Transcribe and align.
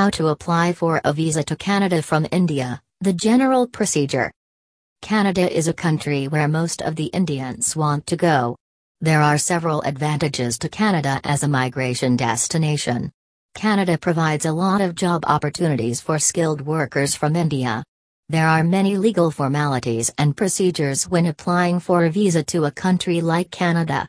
How 0.00 0.08
to 0.08 0.28
apply 0.28 0.72
for 0.72 0.98
a 1.04 1.12
visa 1.12 1.42
to 1.44 1.56
Canada 1.56 2.00
from 2.00 2.26
India, 2.32 2.80
the 3.02 3.12
general 3.12 3.66
procedure. 3.66 4.32
Canada 5.02 5.44
is 5.54 5.68
a 5.68 5.74
country 5.74 6.26
where 6.26 6.48
most 6.48 6.80
of 6.80 6.96
the 6.96 7.10
Indians 7.12 7.76
want 7.76 8.06
to 8.06 8.16
go. 8.16 8.56
There 9.02 9.20
are 9.20 9.36
several 9.36 9.82
advantages 9.82 10.58
to 10.60 10.70
Canada 10.70 11.20
as 11.22 11.42
a 11.42 11.48
migration 11.48 12.16
destination. 12.16 13.12
Canada 13.54 13.98
provides 13.98 14.46
a 14.46 14.52
lot 14.52 14.80
of 14.80 14.94
job 14.94 15.22
opportunities 15.26 16.00
for 16.00 16.18
skilled 16.18 16.62
workers 16.62 17.14
from 17.14 17.36
India. 17.36 17.84
There 18.30 18.48
are 18.48 18.64
many 18.64 18.96
legal 18.96 19.30
formalities 19.30 20.10
and 20.16 20.34
procedures 20.34 21.10
when 21.10 21.26
applying 21.26 21.78
for 21.78 22.06
a 22.06 22.10
visa 22.10 22.42
to 22.44 22.64
a 22.64 22.70
country 22.70 23.20
like 23.20 23.50
Canada. 23.50 24.08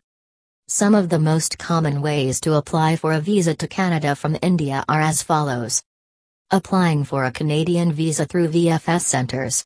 Some 0.74 0.96
of 0.96 1.10
the 1.10 1.20
most 1.20 1.58
common 1.60 2.02
ways 2.02 2.40
to 2.40 2.54
apply 2.54 2.96
for 2.96 3.12
a 3.12 3.20
visa 3.20 3.54
to 3.56 3.68
Canada 3.68 4.16
from 4.16 4.38
India 4.42 4.86
are 4.88 5.02
as 5.02 5.22
follows. 5.22 5.84
Applying 6.50 7.04
for 7.04 7.26
a 7.26 7.32
Canadian 7.32 7.92
visa 7.92 8.26
through 8.26 8.48
VFS 8.48 9.02
centres. 9.02 9.66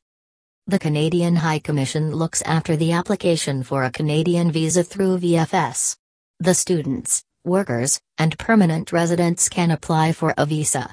The 0.65 0.79
Canadian 0.79 1.35
High 1.35 1.59
Commission 1.59 2.11
looks 2.11 2.41
after 2.41 2.75
the 2.75 2.93
application 2.93 3.61
for 3.61 3.83
a 3.83 3.91
Canadian 3.91 4.51
visa 4.51 4.83
through 4.83 5.19
VFS. 5.19 5.95
The 6.39 6.55
students, 6.55 7.23
workers, 7.43 8.01
and 8.17 8.39
permanent 8.39 8.91
residents 8.91 9.47
can 9.47 9.69
apply 9.69 10.11
for 10.11 10.33
a 10.39 10.47
visa. 10.47 10.91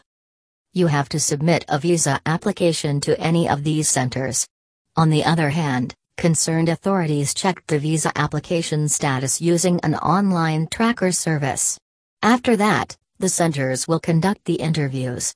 You 0.75 0.89
have 0.89 1.09
to 1.09 1.21
submit 1.21 1.65
a 1.71 1.79
visa 1.79 2.21
application 2.27 3.01
to 3.01 3.19
any 3.19 3.49
of 3.49 3.65
these 3.65 3.89
centers. 3.89 4.47
On 4.95 5.09
the 5.09 5.25
other 5.25 5.49
hand, 5.49 5.95
concerned 6.17 6.69
authorities 6.69 7.35
checked 7.35 7.69
the 7.69 7.79
visa 7.79 8.13
application 8.17 8.89
status 8.89 9.41
using 9.41 9.81
an 9.83 9.95
online 9.97 10.69
tracker 10.69 11.13
service. 11.13 11.79
After 12.23 12.57
that, 12.57 12.97
the 13.19 13.29
centers 13.29 13.89
will 13.89 14.01
conduct 14.01 14.45
the 14.45 14.55
interviews. 14.55 15.35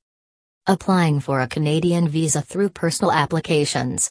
Applying 0.67 1.21
for 1.21 1.41
a 1.41 1.49
Canadian 1.49 2.09
visa 2.09 2.43
through 2.43 2.71
personal 2.71 3.13
applications. 3.13 4.11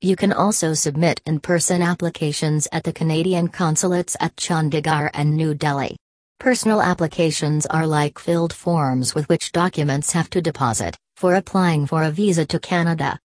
You 0.00 0.14
can 0.14 0.32
also 0.32 0.74
submit 0.74 1.20
in 1.26 1.40
person 1.40 1.82
applications 1.82 2.68
at 2.70 2.84
the 2.84 2.92
Canadian 2.92 3.48
consulates 3.48 4.16
at 4.20 4.36
Chandigarh 4.36 5.10
and 5.12 5.36
New 5.36 5.54
Delhi. 5.54 5.96
Personal 6.38 6.80
applications 6.80 7.66
are 7.66 7.86
like 7.86 8.18
filled 8.18 8.52
forms 8.52 9.14
with 9.14 9.28
which 9.28 9.50
documents 9.50 10.12
have 10.12 10.30
to 10.30 10.40
deposit, 10.40 10.96
for 11.16 11.34
applying 11.34 11.84
for 11.84 12.04
a 12.04 12.12
visa 12.12 12.46
to 12.46 12.60
Canada. 12.60 13.18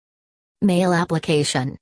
Mail 0.61 0.93
application. 0.93 1.77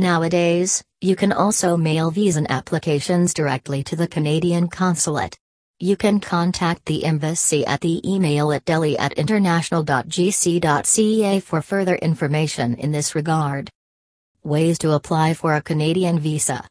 Nowadays, 0.00 0.82
you 1.02 1.14
can 1.14 1.30
also 1.30 1.76
mail 1.76 2.10
visa 2.10 2.50
applications 2.50 3.34
directly 3.34 3.84
to 3.84 3.96
the 3.96 4.08
Canadian 4.08 4.68
consulate. 4.68 5.36
You 5.78 5.94
can 5.94 6.20
contact 6.20 6.86
the 6.86 7.04
embassy 7.04 7.66
at 7.66 7.82
the 7.82 8.00
email 8.10 8.50
at 8.50 8.64
delhi 8.64 8.96
at 8.96 9.12
international.gc.ca 9.12 11.40
for 11.40 11.60
further 11.60 11.96
information 11.96 12.76
in 12.76 12.92
this 12.92 13.14
regard. 13.14 13.68
Ways 14.42 14.78
to 14.78 14.92
apply 14.92 15.34
for 15.34 15.54
a 15.54 15.60
Canadian 15.60 16.18
visa. 16.18 16.66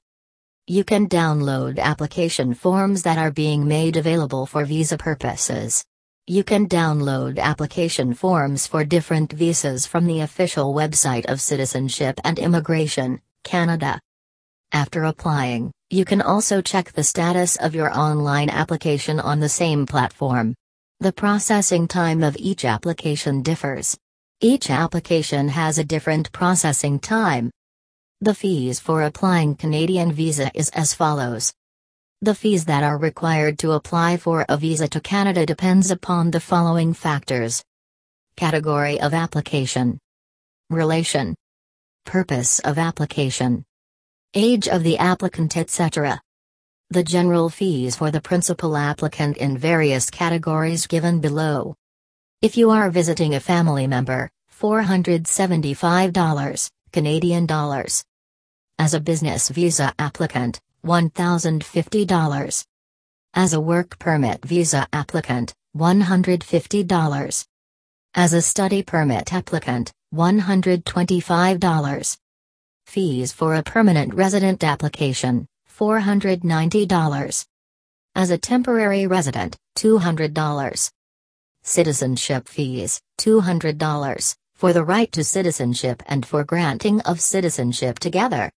You 0.66 0.84
can 0.84 1.08
download 1.08 1.78
application 1.78 2.56
forms 2.56 3.04
that 3.04 3.20
are 3.20 3.30
being 3.30 3.68
made 3.68 3.96
available 3.96 4.48
for 4.48 4.66
visa 4.66 4.98
purposes. 4.98 5.86
You 6.30 6.44
can 6.44 6.70
download 6.70 7.40
application 7.40 8.14
forms 8.14 8.68
for 8.68 8.84
different 8.84 9.34
visas 9.34 9.88
from 9.88 10.06
the 10.06 10.20
official 10.20 10.76
website 10.76 11.26
of 11.26 11.42
Citizenship 11.42 12.20
and 12.24 12.38
Immigration, 12.38 13.20
Canada. 13.44 14.00
After 14.72 15.06
applying, 15.06 15.72
you 15.90 16.06
can 16.06 16.22
also 16.22 16.62
check 16.62 16.92
the 16.92 17.04
status 17.04 17.56
of 17.56 17.74
your 17.74 17.92
online 17.98 18.52
application 18.52 19.20
on 19.20 19.40
the 19.40 19.50
same 19.50 19.88
platform. 19.88 20.54
The 21.00 21.12
processing 21.12 21.88
time 21.88 22.22
of 22.22 22.38
each 22.38 22.64
application 22.64 23.42
differs. 23.42 23.98
Each 24.40 24.70
application 24.70 25.50
has 25.50 25.80
a 25.80 25.84
different 25.84 26.32
processing 26.32 27.00
time. 27.00 27.50
The 28.22 28.36
fees 28.36 28.80
for 28.80 29.02
applying 29.02 29.56
Canadian 29.56 30.12
visa 30.12 30.52
is 30.54 30.70
as 30.76 30.94
follows. 30.94 31.52
The 32.22 32.36
fees 32.36 32.66
that 32.66 32.84
are 32.84 32.98
required 32.98 33.58
to 33.60 33.72
apply 33.72 34.18
for 34.18 34.46
a 34.50 34.58
visa 34.58 34.90
to 34.90 35.00
Canada 35.00 35.46
depends 35.46 35.90
upon 35.90 36.32
the 36.32 36.42
following 36.42 36.94
factors. 36.94 37.64
Category 38.36 39.00
of 39.00 39.14
application. 39.14 39.98
Relation. 40.70 41.34
Purpose 42.06 42.60
of 42.60 42.78
application. 42.78 43.64
Age 44.34 44.68
of 44.68 44.84
the 44.84 44.98
applicant 44.98 45.56
etc. 45.56 46.20
The 46.90 47.04
general 47.04 47.48
fees 47.48 47.96
for 47.96 48.12
the 48.12 48.20
principal 48.20 48.76
applicant 48.76 49.38
in 49.38 49.58
various 49.58 50.10
categories 50.10 50.88
given 50.88 51.22
below. 51.22 51.74
If 52.42 52.58
you 52.58 52.72
are 52.72 52.92
visiting 52.92 53.36
a 53.36 53.40
family 53.40 53.88
member, 53.88 54.30
$475, 54.60 56.70
Canadian 56.92 57.46
dollars. 57.46 58.04
As 58.78 58.94
a 58.94 59.00
business 59.00 59.48
visa 59.48 59.94
applicant, 59.98 60.60
$1,050. 60.86 62.66
As 63.34 63.54
a 63.54 63.62
work 63.62 63.98
permit 64.00 64.46
visa 64.46 64.88
applicant, 64.92 65.54
$150. 65.78 67.46
As 68.16 68.34
a 68.34 68.42
study 68.42 68.82
permit 68.82 69.32
applicant, 69.34 69.92
$125. 70.14 72.18
Fees 72.88 73.32
for 73.32 73.56
a 73.56 73.64
permanent 73.64 74.14
resident 74.16 74.64
application, 74.64 75.46
$490. 75.78 77.46
As 78.16 78.32
a 78.32 78.38
temporary 78.38 79.06
resident, 79.06 79.56
$200. 79.78 80.90
Citizenship 81.62 82.48
fees, 82.48 83.00
$200, 83.20 84.36
for 84.56 84.74
the 84.74 84.84
right 84.84 85.12
to 85.12 85.24
citizenship 85.24 86.02
and 86.08 86.26
for 86.26 86.44
granting 86.44 87.00
of 87.02 87.22
citizenship 87.22 88.00
together. 88.00 88.50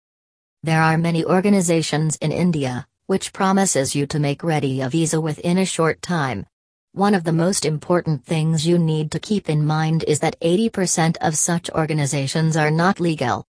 There 0.64 0.80
are 0.80 0.96
many 0.96 1.24
organizations 1.24 2.14
in 2.20 2.30
India, 2.30 2.86
which 3.06 3.32
promises 3.32 3.96
you 3.96 4.06
to 4.06 4.20
make 4.20 4.44
ready 4.44 4.80
a 4.80 4.88
visa 4.88 5.20
within 5.20 5.58
a 5.58 5.64
short 5.64 6.00
time. 6.02 6.46
One 6.92 7.16
of 7.16 7.24
the 7.24 7.32
most 7.32 7.64
important 7.64 8.24
things 8.24 8.64
you 8.64 8.78
need 8.78 9.10
to 9.10 9.18
keep 9.18 9.50
in 9.50 9.66
mind 9.66 10.04
is 10.06 10.20
that 10.20 10.38
80% 10.40 11.16
of 11.20 11.36
such 11.36 11.68
organizations 11.70 12.56
are 12.56 12.70
not 12.70 13.00
legal. 13.00 13.44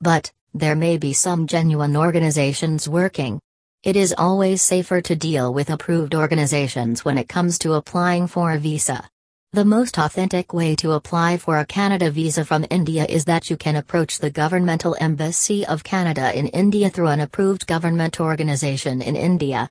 But, 0.00 0.32
there 0.52 0.74
may 0.74 0.98
be 0.98 1.12
some 1.12 1.46
genuine 1.46 1.96
organizations 1.96 2.88
working. 2.88 3.40
It 3.84 3.94
is 3.94 4.12
always 4.18 4.60
safer 4.60 5.00
to 5.02 5.14
deal 5.14 5.54
with 5.54 5.70
approved 5.70 6.16
organizations 6.16 7.04
when 7.04 7.16
it 7.16 7.28
comes 7.28 7.60
to 7.60 7.74
applying 7.74 8.26
for 8.26 8.50
a 8.50 8.58
visa. 8.58 9.08
The 9.52 9.64
most 9.64 9.98
authentic 9.98 10.52
way 10.52 10.76
to 10.76 10.92
apply 10.92 11.36
for 11.36 11.58
a 11.58 11.66
Canada 11.66 12.08
visa 12.08 12.44
from 12.44 12.64
India 12.70 13.04
is 13.04 13.24
that 13.24 13.50
you 13.50 13.56
can 13.56 13.74
approach 13.74 14.20
the 14.20 14.30
Governmental 14.30 14.96
Embassy 15.00 15.66
of 15.66 15.82
Canada 15.82 16.32
in 16.38 16.46
India 16.46 16.88
through 16.88 17.08
an 17.08 17.18
approved 17.18 17.66
government 17.66 18.20
organization 18.20 19.02
in 19.02 19.16
India. 19.16 19.68